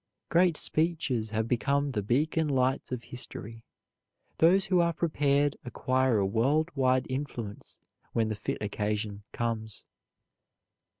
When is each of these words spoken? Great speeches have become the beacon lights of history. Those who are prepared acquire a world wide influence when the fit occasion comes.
Great 0.29 0.57
speeches 0.57 1.29
have 1.29 1.47
become 1.47 1.91
the 1.91 2.01
beacon 2.01 2.47
lights 2.47 2.91
of 2.91 3.03
history. 3.03 3.63
Those 4.39 4.65
who 4.65 4.79
are 4.79 4.93
prepared 4.93 5.57
acquire 5.63 6.17
a 6.17 6.25
world 6.25 6.71
wide 6.73 7.05
influence 7.07 7.77
when 8.11 8.27
the 8.29 8.35
fit 8.35 8.59
occasion 8.63 9.21
comes. 9.31 9.85